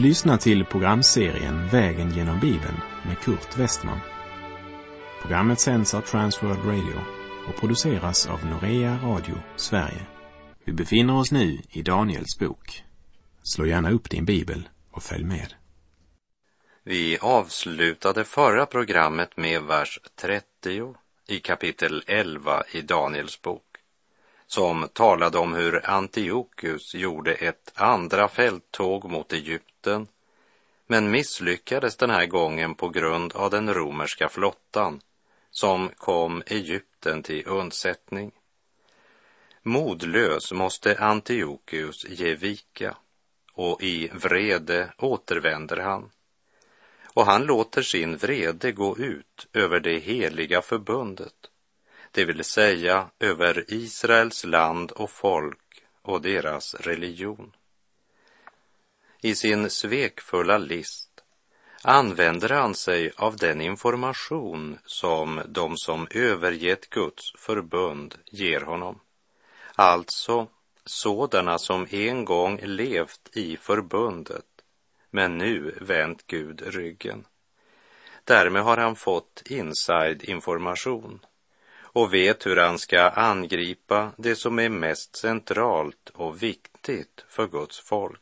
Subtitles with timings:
[0.00, 4.00] Du lyssnar till programserien Vägen genom Bibeln med Kurt Westman.
[5.22, 7.00] Programmet sänds av Transworld Radio
[7.48, 10.06] och produceras av Norea Radio Sverige.
[10.64, 12.84] Vi befinner oss nu i Daniels bok.
[13.42, 15.54] Slå gärna upp din bibel och följ med.
[16.84, 20.94] Vi avslutade förra programmet med vers 30
[21.28, 23.69] i kapitel 11 i Daniels bok
[24.52, 30.08] som talade om hur Antiochus gjorde ett andra fälttåg mot Egypten
[30.86, 35.00] men misslyckades den här gången på grund av den romerska flottan
[35.50, 38.32] som kom Egypten till undsättning.
[39.62, 42.96] Modlös måste Antiochus ge vika
[43.52, 46.10] och i vrede återvänder han.
[47.14, 51.49] Och han låter sin vrede gå ut över det heliga förbundet,
[52.10, 57.52] det vill säga över Israels land och folk och deras religion.
[59.22, 61.10] I sin svekfulla list
[61.82, 69.00] använder han sig av den information som de som övergett Guds förbund ger honom.
[69.74, 70.46] Alltså
[70.84, 74.46] sådana som en gång levt i förbundet
[75.10, 77.24] men nu vänt Gud ryggen.
[78.24, 81.20] Därmed har han fått inside information
[81.92, 87.80] och vet hur han ska angripa det som är mest centralt och viktigt för Guds
[87.80, 88.20] folk.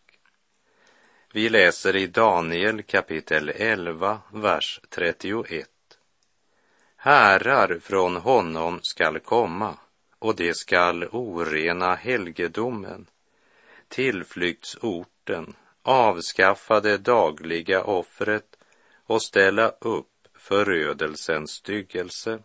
[1.33, 5.69] Vi läser i Daniel kapitel 11, vers 31.
[6.97, 9.79] Härar från honom skall komma
[10.19, 13.07] och det skall orena helgedomen,
[13.89, 18.57] tillflyktsorten, avskaffa det dagliga offret
[19.07, 22.39] och ställa upp förödelsens styggelse.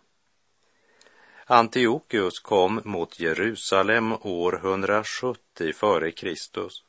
[1.46, 6.84] Antiochus kom mot Jerusalem år 170 före Kristus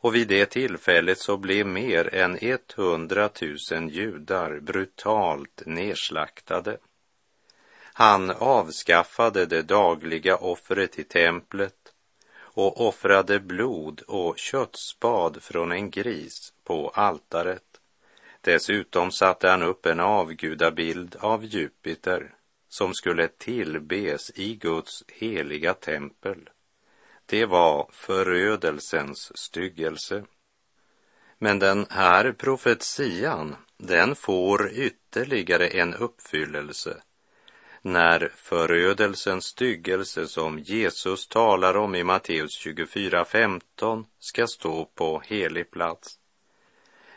[0.00, 3.30] och vid det tillfället så blev mer än 100
[3.72, 6.78] 000 judar brutalt nedslaktade.
[7.82, 11.74] Han avskaffade det dagliga offret i templet
[12.34, 17.80] och offrade blod och köttspad från en gris på altaret.
[18.40, 22.34] Dessutom satte han upp en avgudabild av Jupiter
[22.70, 26.50] som skulle tillbes i Guds heliga tempel.
[27.26, 30.24] Det var förödelsens styggelse.
[31.38, 37.02] Men den här profetian, den får ytterligare en uppfyllelse
[37.82, 46.18] när förödelsens styggelse som Jesus talar om i Matteus 24.15 ska stå på helig plats.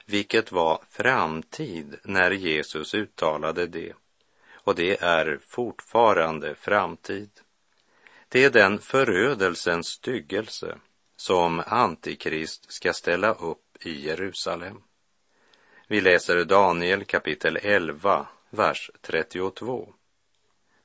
[0.05, 3.93] Vilket var framtid när Jesus uttalade det.
[4.63, 7.29] Och det är fortfarande framtid.
[8.29, 10.77] Det är den förödelsens styggelse
[11.15, 14.81] som Antikrist ska ställa upp i Jerusalem.
[15.87, 19.93] Vi läser Daniel kapitel 11, vers 32.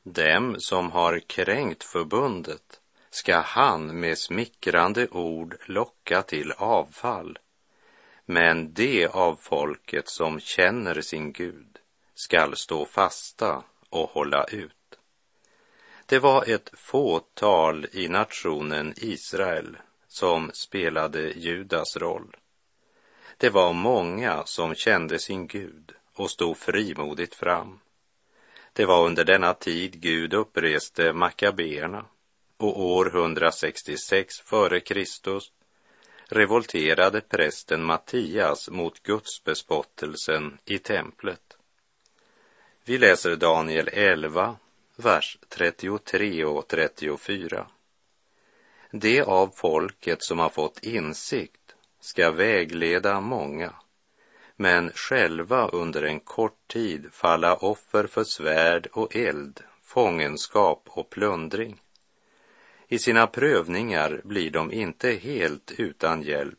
[0.02, 7.38] Dem som har kränkt förbundet ska han med smickrande ord locka till avfall.
[8.24, 11.77] Men det av folket som känner sin Gud
[12.18, 14.98] skall stå fasta och hålla ut.
[16.06, 19.76] Det var ett fåtal i nationen Israel
[20.08, 22.36] som spelade Judas roll.
[23.36, 27.80] Det var många som kände sin Gud och stod frimodigt fram.
[28.72, 32.04] Det var under denna tid Gud uppreste Makabeerna
[32.56, 35.52] och år 166 före Kristus
[36.28, 41.47] revolterade prästen Mattias mot gudsbespottelsen i templet.
[42.88, 44.56] Vi läser Daniel 11,
[44.96, 47.66] vers 33 och 34.
[48.90, 53.74] Det av folket som har fått insikt ska vägleda många
[54.56, 61.80] men själva under en kort tid falla offer för svärd och eld, fångenskap och plundring.
[62.88, 66.58] I sina prövningar blir de inte helt utan hjälp,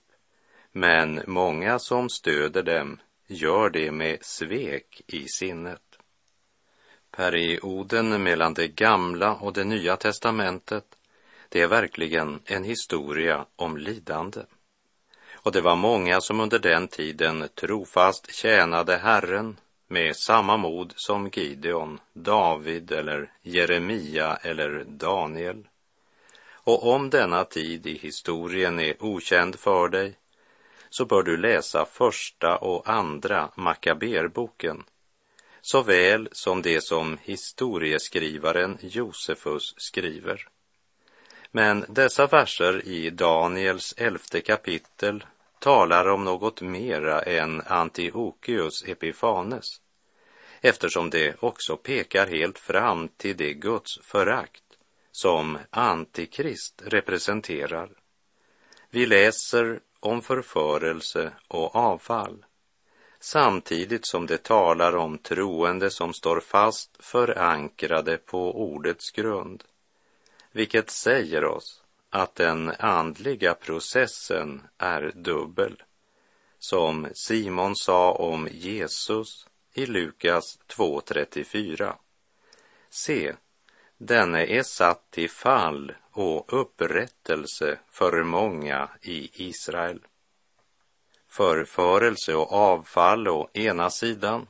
[0.71, 5.88] men många som stöder dem gör det med svek i sinnet.
[7.11, 10.85] Perioden mellan det gamla och det nya testamentet,
[11.49, 14.41] det är verkligen en historia om lidande.
[15.33, 19.57] Och det var många som under den tiden trofast tjänade Herren
[19.87, 25.67] med samma mod som Gideon, David eller Jeremia eller Daniel.
[26.51, 30.17] Och om denna tid i historien är okänd för dig
[30.89, 34.83] så bör du läsa första och andra Makaberboken
[35.71, 40.47] såväl som det som historieskrivaren Josefus skriver.
[41.51, 45.25] Men dessa verser i Daniels elfte kapitel
[45.59, 49.81] talar om något mera än Antiochus Epifanes
[50.61, 54.63] eftersom det också pekar helt fram till det Guds förakt
[55.11, 57.89] som Antikrist representerar.
[58.89, 62.45] Vi läser om förförelse och avfall
[63.19, 69.63] samtidigt som det talar om troende som står fast förankrade på ordets grund,
[70.51, 75.83] vilket säger oss att den andliga processen är dubbel.
[76.59, 81.93] Som Simon sa om Jesus i Lukas 2.34.
[82.89, 83.33] Se,
[83.97, 89.99] denne är satt till fall och upprättelse för många i Israel.
[91.29, 94.47] Förförelse och avfall å ena sidan,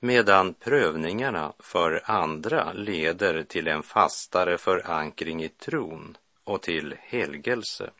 [0.00, 7.90] medan prövningarna för andra leder till en fastare förankring i tron och till helgelse.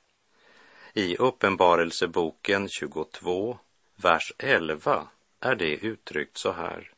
[0.95, 3.59] I Uppenbarelseboken 22,
[3.97, 5.07] vers 11
[5.41, 6.93] är det uttryckt så här.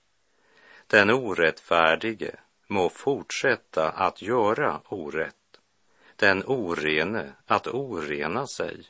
[0.87, 2.37] Den orättfärdige
[2.67, 5.35] må fortsätta att göra orätt,
[6.17, 8.87] den orene att orena sig.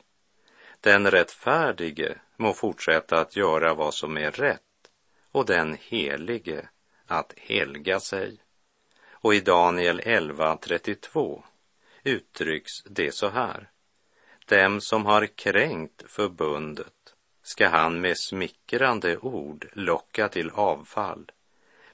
[0.83, 4.91] Den rättfärdige må fortsätta att göra vad som är rätt
[5.31, 6.69] och den helige
[7.07, 8.37] att helga sig.
[9.11, 11.43] Och i Daniel 11.32
[12.03, 13.69] uttrycks det så här.
[14.45, 21.31] Dem som har kränkt förbundet ska han med smickrande ord locka till avfall.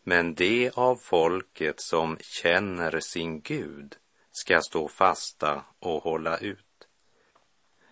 [0.03, 3.95] Men det av folket som känner sin Gud
[4.31, 6.68] ska stå fasta och hålla ut.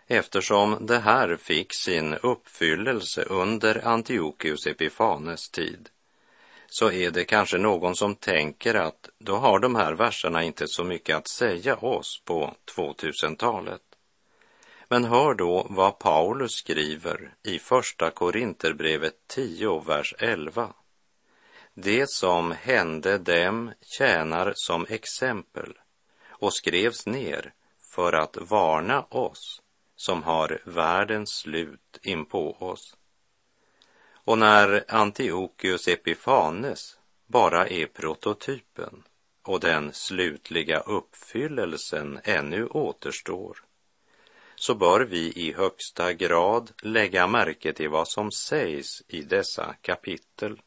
[0.07, 5.89] Eftersom det här fick sin uppfyllelse under Antiochus Epifanes tid
[6.67, 10.83] så är det kanske någon som tänker att då har de här verserna inte så
[10.83, 13.81] mycket att säga oss på 2000-talet.
[14.89, 20.73] Men hör då vad Paulus skriver i Första Korinterbrevet 10, vers 11.
[21.73, 25.73] Det som hände dem tjänar som exempel
[26.27, 27.53] och skrevs ner
[27.95, 29.61] för att varna oss
[29.97, 32.97] som har världens slut inpå oss.
[34.13, 36.97] Och när Antiochus Epifanes
[37.27, 39.03] bara är prototypen
[39.43, 43.63] och den slutliga uppfyllelsen ännu återstår,
[44.55, 50.61] så bör vi i högsta grad lägga märke till vad som sägs i dessa kapitel.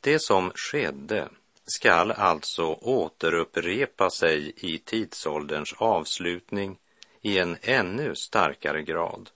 [0.00, 1.28] Det som skedde
[1.64, 6.78] skall alltså återupprepa sig i tidsålderns avslutning
[7.20, 9.30] i en ännu starkare grad.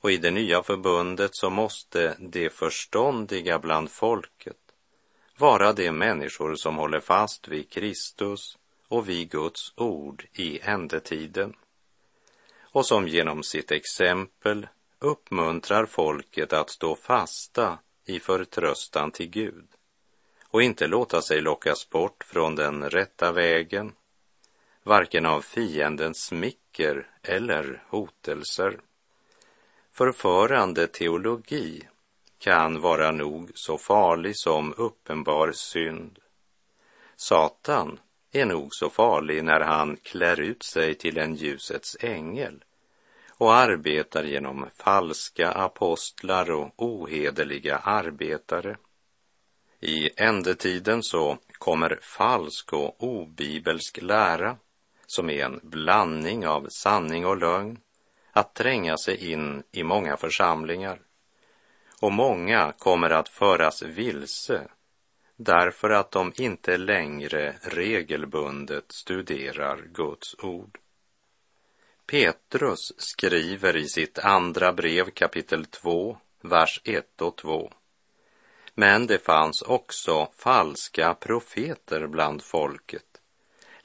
[0.00, 4.56] Och i det nya förbundet så måste de förståndiga bland folket
[5.36, 8.58] vara de människor som håller fast vid Kristus
[8.88, 11.54] och vid Guds ord i ändetiden
[12.60, 14.66] och som genom sitt exempel
[14.98, 19.66] uppmuntrar folket att stå fasta i förtröstan till Gud
[20.54, 23.92] och inte låta sig lockas bort från den rätta vägen,
[24.82, 26.32] varken av fiendens
[26.74, 28.80] attacker eller hotelser.
[29.92, 31.88] Förförande teologi
[32.38, 36.18] kan vara nog så farlig som uppenbar synd.
[37.16, 37.98] Satan
[38.32, 42.64] är nog så farlig när han klär ut sig till en ljusets ängel
[43.38, 48.76] och arbetar genom falska apostlar och ohederliga arbetare.
[49.80, 54.56] I ändetiden så kommer falsk och obibelsk lära,
[55.14, 57.78] som är en blandning av sanning och lögn,
[58.32, 61.00] att tränga sig in i många församlingar.
[62.00, 64.68] Och många kommer att föras vilse
[65.36, 70.78] därför att de inte längre regelbundet studerar Guds ord.
[72.06, 77.72] Petrus skriver i sitt andra brev kapitel 2, vers 1 och 2.
[78.74, 83.13] Men det fanns också falska profeter bland folket,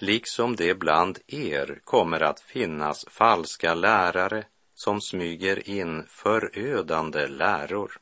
[0.02, 7.98] liksom det bland er kommer att finnas falska lärare som smyger in förödande läror.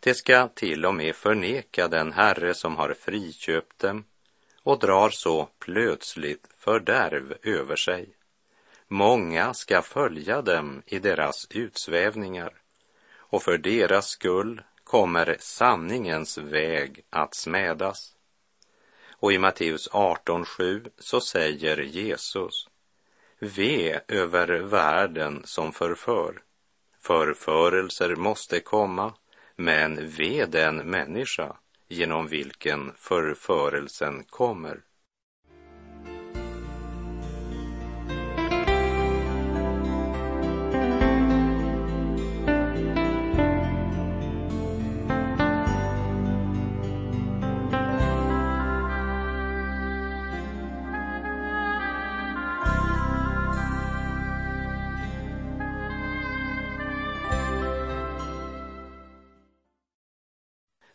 [0.00, 4.04] Det ska till och med förneka den Herre som har friköpt dem
[4.62, 8.08] och drar så plötsligt fördärv över sig.
[8.88, 12.52] Många ska följa dem i deras utsvävningar
[13.16, 18.16] och för deras skull kommer sanningens väg att smädas.
[19.22, 22.68] Och i Matteus 18.7 så säger Jesus
[23.38, 26.42] Ve över världen som förför.
[27.00, 29.14] Förförelser måste komma,
[29.56, 31.56] men ve den människa
[31.88, 34.80] genom vilken förförelsen kommer.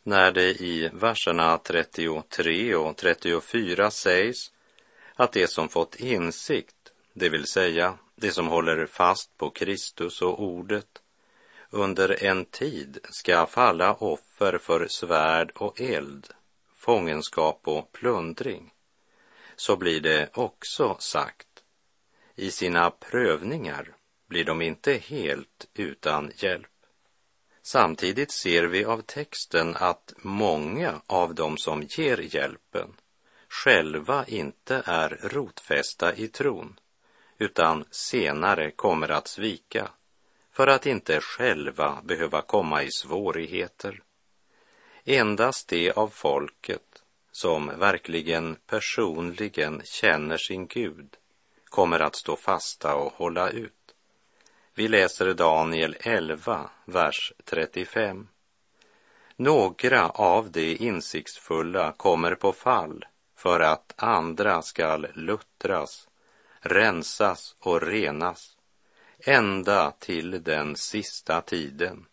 [0.08, 4.38] När det i verserna 33 och 34 sägs
[5.16, 6.76] att det som fått insikt,
[7.14, 11.02] det vill säga det som håller fast på Kristus och ordet,
[11.70, 16.28] under en tid ska falla offer för svärd och eld,
[16.76, 18.74] fångenskap och plundring,
[19.56, 21.64] så blir det också sagt,
[22.36, 23.96] i sina prövningar
[24.28, 26.77] blir de inte helt utan hjälp.
[27.68, 32.94] Samtidigt ser vi av texten att många av dem som ger hjälpen
[33.50, 36.80] själva inte är rotfästa i tron,
[37.38, 39.90] utan senare kommer att svika
[40.52, 44.02] för att inte själva behöva komma i svårigheter.
[45.06, 51.18] Endast de av folket som verkligen personligen känner sin Gud
[51.66, 53.77] kommer att stå fasta och hålla ut.
[54.78, 58.28] Vi läser Daniel 11, vers 35.
[59.36, 63.06] Några av de insiktsfulla kommer på fall
[63.36, 66.08] för att andra skall luttras,
[66.60, 68.58] rensas och renas
[69.20, 72.06] ända till den sista tiden.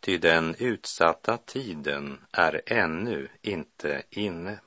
[0.00, 4.58] Ty den utsatta tiden är ännu inte inne.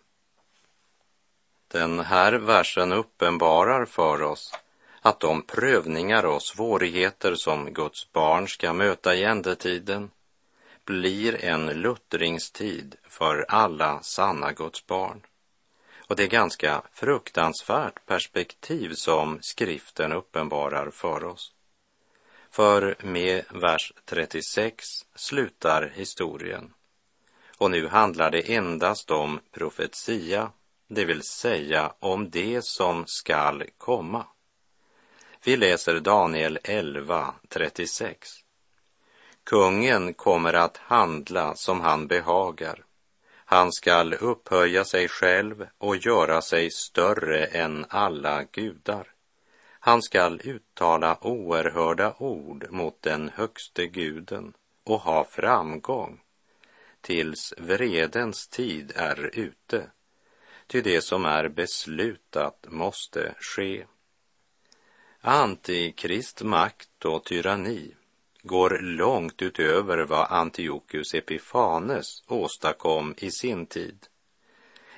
[1.68, 4.52] Den här versen uppenbarar för oss
[5.06, 10.12] att de prövningar och svårigheter som Guds barn ska möta i ändetiden
[10.86, 15.22] blir en luttringstid för alla sanna Guds barn.
[16.08, 21.54] Och det är ganska fruktansvärt perspektiv som skriften uppenbarar för oss.
[22.50, 24.86] För med vers 36
[25.16, 26.74] slutar historien.
[27.58, 30.52] Och nu handlar det endast om profetia,
[30.88, 34.26] det vill säga om det som skall komma.
[35.46, 38.30] Vi läser Daniel 11, 36.
[39.44, 42.86] Kungen kommer att handla som han behagar.
[43.34, 49.08] Han skall upphöja sig själv och göra sig större än alla gudar.
[49.80, 56.22] Han skall uttala oerhörda ord mot den högste guden och ha framgång
[57.02, 59.90] tills vredens tid är ute.
[60.68, 63.86] Ty det som är beslutat måste ske.
[65.28, 67.96] Antikrist makt och tyranni
[68.42, 74.08] går långt utöver vad Antiochus Epifanes åstadkom i sin tid.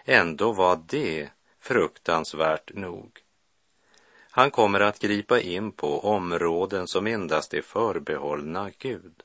[0.05, 1.29] Ändå var det
[1.59, 3.19] fruktansvärt nog.
[4.31, 9.23] Han kommer att gripa in på områden som endast är förbehållna Gud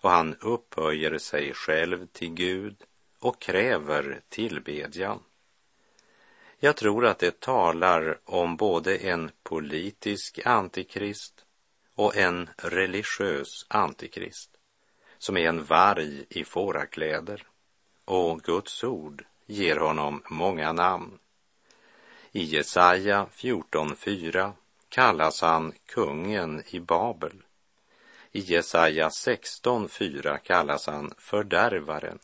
[0.00, 2.76] och han upphöjer sig själv till Gud
[3.18, 5.20] och kräver tillbedjan.
[6.62, 11.44] Jag tror att det talar om både en politisk antikrist
[11.94, 14.50] och en religiös antikrist
[15.18, 17.46] som är en varg i fårakläder
[18.04, 21.18] och Guds ord ger honom många namn.
[22.32, 24.52] I Jesaja 14.4
[24.88, 27.42] kallas han kungen i Babel.
[28.32, 32.18] I Jesaja 16.4 kallas han fördärvaren.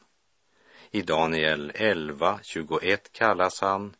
[0.90, 3.94] I Daniel 11.21 kallas han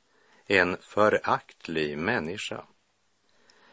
[0.47, 2.65] en föraktlig människa.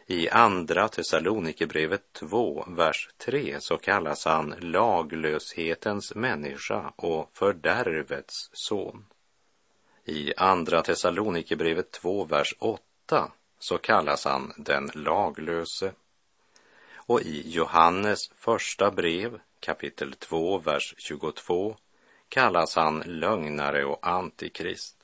[0.06, 9.06] I Andra Thessalonikerbrevet 2, vers 3 så kallas han laglöshetens människa och fördärvets son.
[10.06, 15.92] I Andra Thessalonikerbrevet 2, vers 8 så kallas han den laglöse.
[16.96, 21.76] Och i Johannes första brev, kapitel 2, vers 22
[22.30, 25.03] kallas han lögnare och antikrist.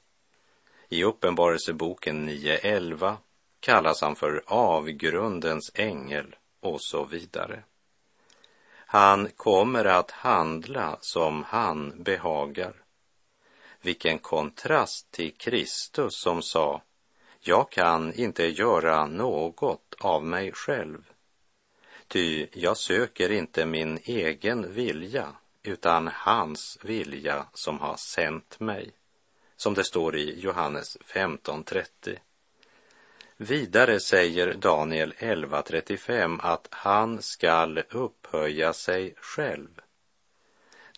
[0.91, 3.17] I Uppenbarelseboken 9.11
[3.59, 7.63] kallas han för avgrundens ängel och så vidare.
[8.71, 12.73] Han kommer att handla som han behagar.
[13.81, 16.81] Vilken kontrast till Kristus som sa,
[17.39, 21.09] jag kan inte göra något av mig själv.
[22.07, 25.27] Ty jag söker inte min egen vilja,
[25.63, 28.91] utan hans vilja som har sänt mig
[29.59, 32.17] som det står i Johannes 15.30.
[33.37, 39.81] Vidare säger Daniel 11.35 att han skall upphöja sig själv.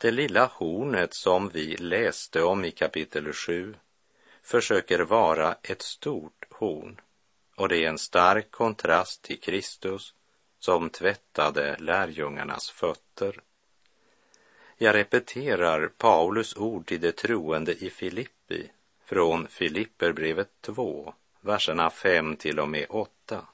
[0.02, 3.76] Det lilla hornet som vi läste om i kapitel 7
[4.42, 7.02] försöker vara ett stort horn
[7.56, 10.14] och det är en stark kontrast till Kristus
[10.60, 13.42] som tvättade lärjungarnas fötter.
[14.84, 18.72] Jag repeterar Paulus ord till de troende i Filippi
[19.06, 23.48] från Filipperbrevet 2, verserna 5 till och med 8.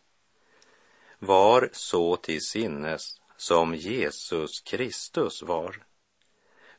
[1.19, 5.83] Var så till sinnes som Jesus Kristus var.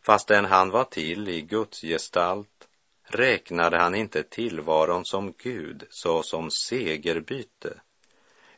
[0.03, 2.69] Fastän han var till i Guds gestalt
[3.03, 7.81] räknade han inte tillvaron som Gud såsom segerbyte,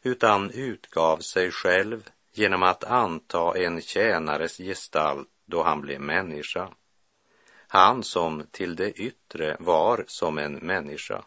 [0.02, 6.69] utan utgav sig själv genom att anta en tjänares gestalt då han blev människa.
[7.69, 11.25] Han som till det yttre var som en människa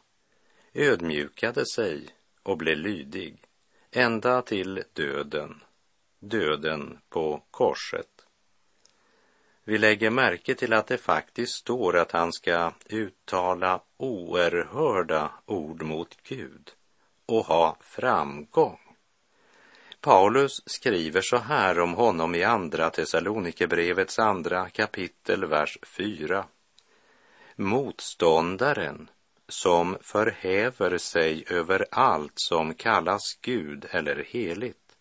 [0.74, 2.08] ödmjukade sig
[2.44, 3.44] och blev lydig
[3.92, 5.64] ända till döden,
[6.20, 8.26] döden på korset.
[9.64, 16.18] Vi lägger märke till att det faktiskt står att han ska uttala oerhörda ord mot
[16.24, 16.72] Gud
[17.26, 18.80] och ha framgång.
[20.04, 26.46] Paulus skriver så här om honom i Andra Thessalonikerbrevets andra kapitel, vers 4.
[27.56, 29.10] Motståndaren
[29.48, 34.96] som förhäver sig över allt som kallas Gud eller heligt,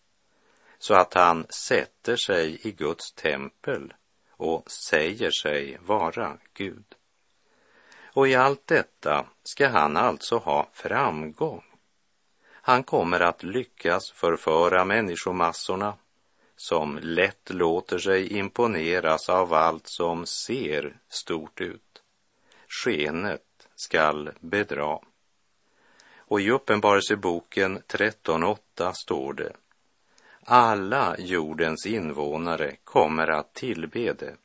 [0.79, 3.93] så att han sätter sig i Guds tempel
[4.29, 6.95] och säger sig vara Gud.
[8.13, 11.72] Och i allt detta ska han alltså ha framgång.
[12.65, 15.93] Han kommer att lyckas förföra människomassorna
[16.55, 22.01] som lätt låter sig imponeras av allt som ser stort ut.
[22.67, 24.99] Skenet skall bedra.
[26.17, 29.53] Och i Uppenbarelseboken 13.8 står det
[30.45, 34.35] alla jordens invånare kommer att tillbe det.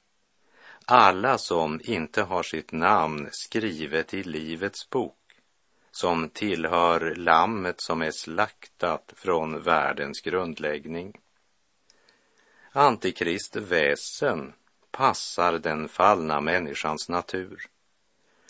[0.84, 5.17] Alla som inte har sitt namn skrivet i Livets bok
[6.00, 11.20] som tillhör lammet som är slaktat från världens grundläggning.
[12.72, 14.52] Antikrist väsen
[14.90, 17.66] passar den fallna människans natur.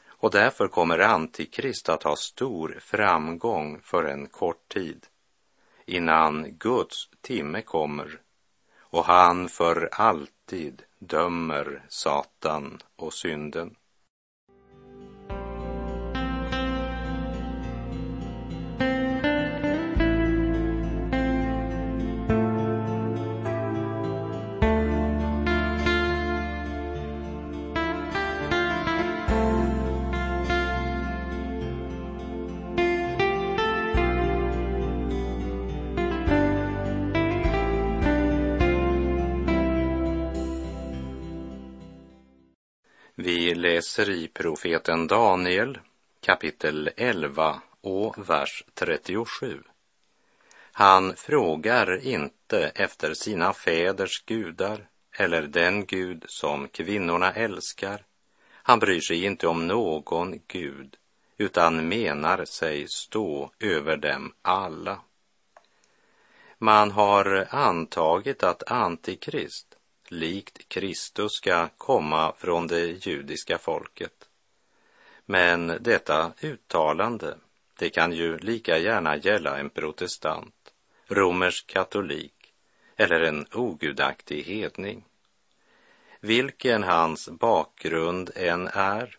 [0.06, 5.06] Och därför kommer Antikrist att ha stor framgång för en kort tid
[5.86, 8.20] innan Guds timme kommer
[8.78, 13.76] och han för alltid dömer Satan och synden.
[43.98, 45.78] Läser i profeten Daniel
[46.20, 49.62] kapitel 11 och vers 37.
[50.72, 58.04] Han frågar inte efter sina fäders gudar eller den Gud som kvinnorna älskar.
[58.52, 60.96] Han bryr sig inte om någon Gud
[61.38, 65.00] utan menar sig stå över dem alla.
[66.58, 69.67] Man har antagit att Antikrist
[70.10, 74.28] likt Kristus ska komma från det judiska folket.
[75.26, 77.36] Men detta uttalande,
[77.78, 80.74] det kan ju lika gärna gälla en protestant,
[81.06, 82.54] romersk katolik
[82.96, 85.04] eller en ogudaktig hedning.
[86.20, 89.16] Vilken hans bakgrund än är,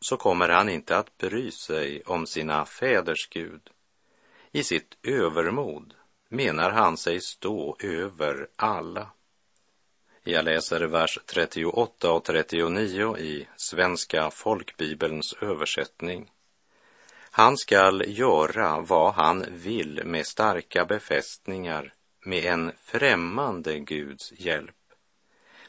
[0.00, 3.70] så kommer han inte att bry sig om sina fäders Gud.
[4.52, 5.94] I sitt övermod
[6.28, 9.10] menar han sig stå över alla.
[10.24, 16.30] Jag läser vers 38 och 39 i Svenska folkbibelns översättning.
[17.30, 24.76] Han skall göra vad han vill med starka befästningar med en främmande Guds hjälp.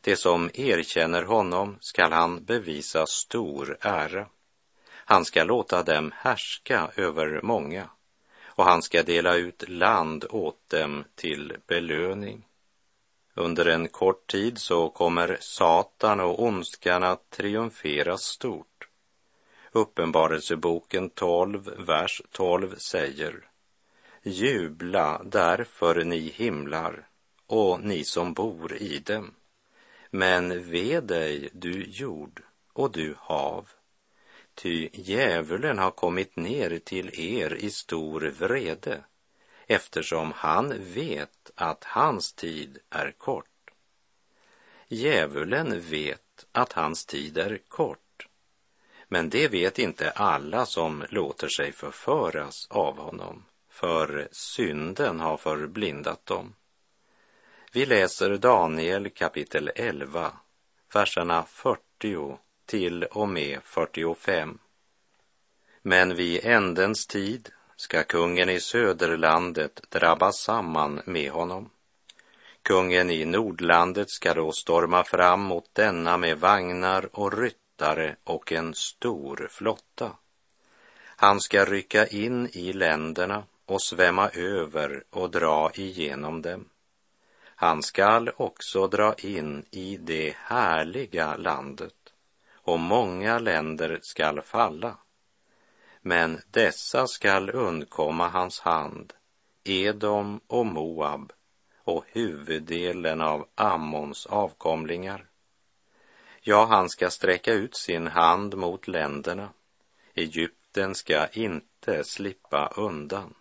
[0.01, 4.27] Det som erkänner honom skall han bevisa stor ära.
[4.93, 7.89] Han ska låta dem härska över många
[8.43, 12.45] och han ska dela ut land åt dem till belöning.
[13.35, 18.87] Under en kort tid så kommer Satan och ondskan att triumfera stort.
[19.71, 23.47] Uppenbarelseboken 12, vers 12 säger
[24.23, 27.07] Jubla därför ni himlar
[27.47, 29.35] och ni som bor i dem.
[30.09, 32.41] Men ve dig, du jord
[32.73, 33.69] och du hav,
[34.55, 39.03] ty djävulen har kommit ner till er i stor vrede
[39.71, 43.45] eftersom han vet att hans tid är kort.
[44.87, 48.27] Djävulen vet att hans tid är kort,
[49.07, 56.25] men det vet inte alla som låter sig förföras av honom, för synden har förblindat
[56.25, 56.53] dem.
[57.71, 60.31] Vi läser Daniel kapitel 11,
[60.93, 64.59] verserna 40 till och med 45.
[65.81, 71.69] Men vid ändens tid ska kungen i söderlandet drabbas samman med honom.
[72.61, 78.73] Kungen i Nordlandet ska då storma fram mot denna med vagnar och ryttare och en
[78.73, 80.11] stor flotta.
[81.05, 86.65] Han ska rycka in i länderna och svämma över och dra igenom dem.
[87.55, 92.13] Han skall också dra in i det härliga landet
[92.53, 94.97] och många länder skall falla.
[96.01, 99.13] Men dessa skall undkomma hans hand,
[99.63, 101.33] Edom och Moab
[101.83, 105.25] och huvuddelen av Ammons avkomlingar.
[106.41, 109.49] Ja, han ska sträcka ut sin hand mot länderna.
[110.13, 113.33] Egypten ska inte slippa undan.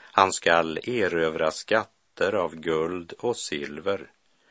[0.00, 4.10] Han skall erövra skatter av guld och silver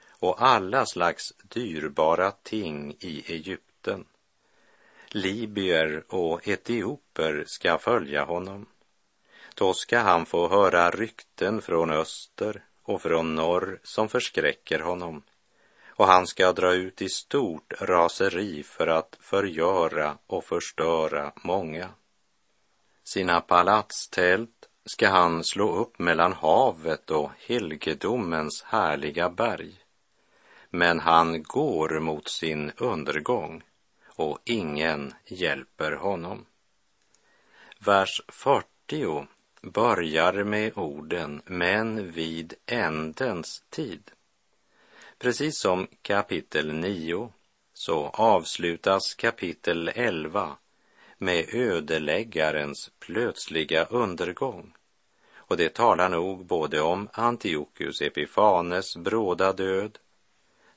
[0.10, 4.06] och alla slags dyrbara ting i Egypten.
[5.12, 8.66] Libyer och etioper ska följa honom.
[9.56, 15.24] Då ska han få höra rykten från öster och från norr som förskräcker honom
[16.00, 21.90] och han ska dra ut i stort raseri för att förgöra och förstöra många.
[23.04, 29.74] Sina palatstält ska han slå upp mellan havet och helgedomens härliga berg.
[30.70, 33.64] Men han går mot sin undergång
[34.20, 36.46] och ingen hjälper honom.
[37.80, 39.28] Vers 40
[39.62, 44.12] börjar med orden men vid ändens tid.
[45.18, 47.32] Precis som kapitel 9
[47.74, 50.58] så avslutas kapitel 11
[51.18, 54.74] med ödeläggarens plötsliga undergång.
[55.34, 59.98] Och det talar nog både om Antiochus Epifanes bråda död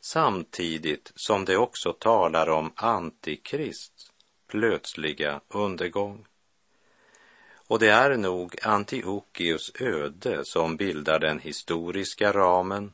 [0.05, 4.13] samtidigt som det också talar om Antikrists
[4.47, 6.27] plötsliga undergång.
[7.67, 12.93] Och det är nog Antiochius öde som bildar den historiska ramen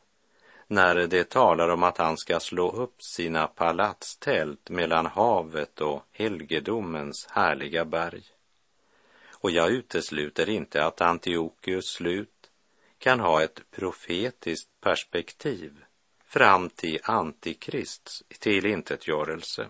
[0.66, 7.26] när det talar om att han ska slå upp sina palatstält mellan havet och helgedomens
[7.30, 8.22] härliga berg.
[9.30, 12.50] Och jag utesluter inte att Antiochius slut
[12.98, 15.84] kan ha ett profetiskt perspektiv
[16.28, 19.68] fram till Antikrists tillintetgörelse.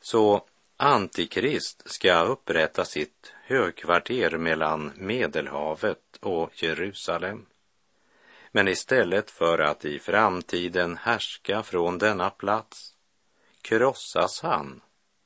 [0.00, 0.44] Så
[0.76, 7.46] Antikrist ska upprätta sitt högkvarter mellan Medelhavet och Jerusalem.
[8.52, 12.94] Men istället för att i framtiden härska från denna plats
[13.62, 14.80] krossas han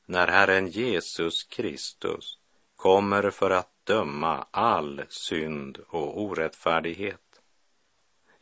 [0.05, 2.37] när Herren Jesus Kristus
[2.75, 7.22] kommer för att döma all synd och orättfärdighet.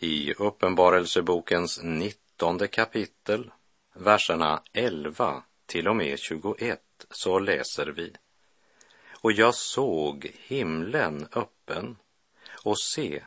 [0.03, 3.51] I Uppenbarelsebokens nittonde kapitel,
[3.93, 8.13] verserna 11 till och med 21, så läser vi.
[9.11, 11.97] Och jag såg himlen öppen
[12.63, 13.23] och se,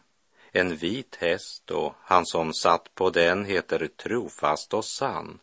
[0.53, 5.39] en vit häst och han som satt på den heter trofast och sann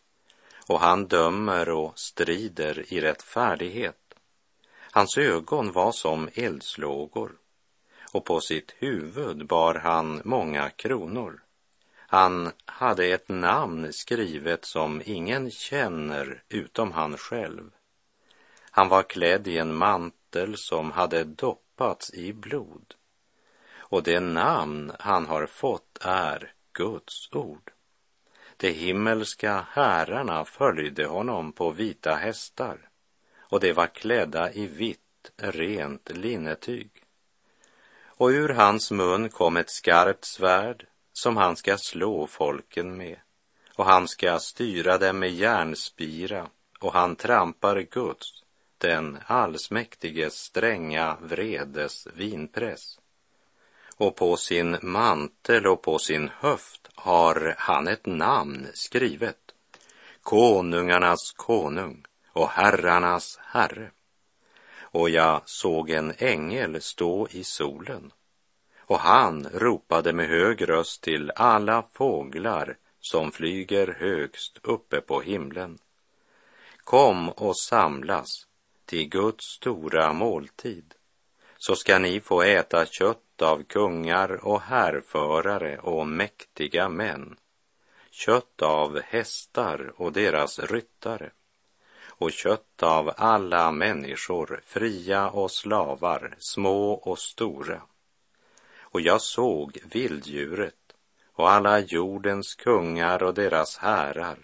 [0.68, 4.14] och han dömer och strider i rättfärdighet.
[4.92, 7.41] Hans ögon var som eldslågor
[8.12, 11.42] och på sitt huvud bar han många kronor.
[11.98, 17.72] Han hade ett namn skrivet som ingen känner utom han själv.
[18.72, 22.96] Han var klädd i en mantel som hade doppats i blod
[23.92, 27.72] och det namn han har fått är Guds ord.
[28.58, 32.90] De himmelska herrarna följde honom på vita hästar
[33.40, 37.01] och de var klädda i vitt, rent linnetyg.
[38.22, 43.18] Och ur hans mun kom ett skarpt svärd som han ska slå folken med
[43.76, 46.48] och han ska styra dem med järnspira
[46.80, 48.44] och han trampar Guds,
[48.78, 53.00] den allsmäktiges stränga vredes vinpress
[53.98, 59.40] och på sin mantel och på sin höft har han ett namn skrivet.
[60.22, 62.04] Konungarnas konung
[62.34, 63.92] och herrarnas herre.
[64.92, 68.12] Och jag såg en ängel stå i solen
[68.92, 75.78] och han ropade med hög röst till alla fåglar som flyger högst uppe på himlen.
[76.84, 78.48] Kom och samlas
[78.86, 80.94] till Guds stora måltid,
[81.58, 87.36] så ska ni få äta kött av kungar och härförare och mäktiga män,
[88.10, 91.32] kött av hästar och deras ryttare
[92.22, 97.82] och kött av alla människor, fria och slavar, små och stora.
[98.80, 100.94] Och jag såg vilddjuret
[101.34, 104.38] och alla jordens kungar och deras härar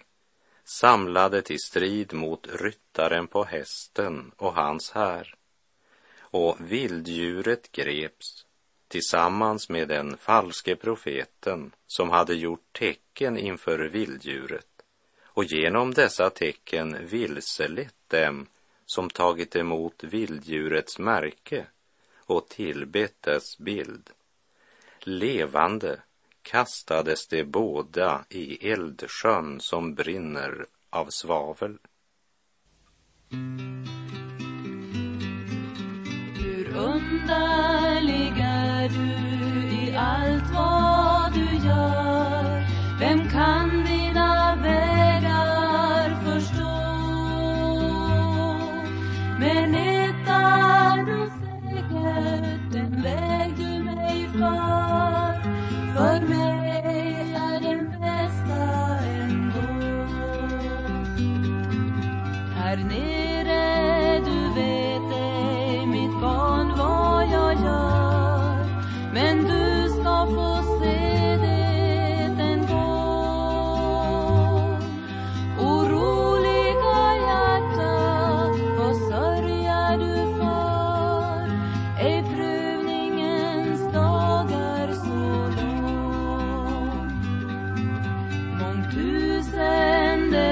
[0.64, 5.34] samlade till strid mot ryttaren på hästen och hans här.
[6.18, 8.46] Och vilddjuret greps
[8.88, 14.67] tillsammans med den falske profeten som hade gjort tecken inför vilddjuret
[15.38, 18.46] och genom dessa tecken vilselett dem
[18.86, 21.66] som tagit emot vilddjurets märke
[22.16, 24.10] och tillbett dess bild.
[25.00, 26.00] Levande
[26.42, 31.78] kastades de båda i eldsjön som brinner av svavel.
[36.40, 40.97] Hur underlig är du i allt vad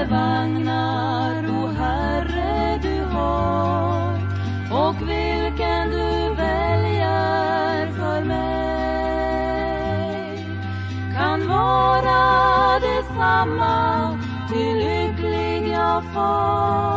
[0.09, 4.13] vagnar, o Herre, du har.
[4.71, 9.17] Och vilken du väljer för mig
[11.15, 14.17] kan vara detsamma,
[14.49, 16.96] ty lycklig jag far.